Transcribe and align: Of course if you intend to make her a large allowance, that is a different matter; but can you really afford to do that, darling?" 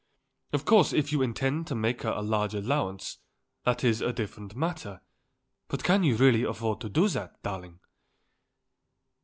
Of 0.51 0.65
course 0.65 0.93
if 0.93 1.11
you 1.11 1.21
intend 1.21 1.67
to 1.67 1.75
make 1.75 2.01
her 2.01 2.09
a 2.09 2.23
large 2.23 2.55
allowance, 2.55 3.19
that 3.65 3.83
is 3.83 4.01
a 4.01 4.11
different 4.11 4.55
matter; 4.55 4.99
but 5.67 5.83
can 5.83 6.01
you 6.03 6.15
really 6.15 6.41
afford 6.41 6.81
to 6.81 6.89
do 6.89 7.07
that, 7.09 7.43
darling?" 7.43 7.81